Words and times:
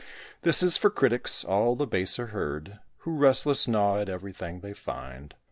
This 0.41 0.63
is 0.63 0.77
for 0.77 0.89
critics 0.89 1.43
all 1.43 1.75
the 1.75 1.85
baser 1.85 2.29
herd. 2.33 2.79
Who, 3.01 3.15
restless, 3.15 3.67
gnaw 3.67 3.99
at 3.99 4.09
everything 4.09 4.61
they 4.61 4.73
find. 4.73 5.35